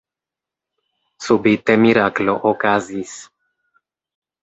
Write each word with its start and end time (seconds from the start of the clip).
Subite 1.27 1.77
miraklo 1.83 2.37
okazis. 2.55 3.17